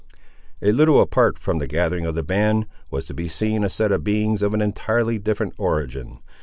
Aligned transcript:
A 0.63 0.71
little 0.71 0.99
apart 0.99 1.37
from 1.37 1.59
the 1.59 1.67
gathering 1.67 2.07
of 2.07 2.15
the 2.15 2.23
band, 2.23 2.65
was 2.89 3.05
to 3.05 3.13
be 3.13 3.27
seen 3.27 3.63
a 3.63 3.69
set 3.69 3.91
of 3.91 4.03
beings 4.03 4.41
of 4.41 4.55
an 4.55 4.59
entirely 4.59 5.19
different 5.19 5.53
origin. 5.59 6.21